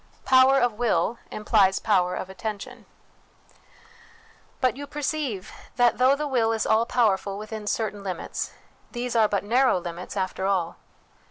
[0.25, 2.87] Power of Will implies Power of Attention.
[4.59, 8.51] But you perceive that, though the will is all power ful within certain limits,
[8.93, 10.77] these are but narrow limits after all.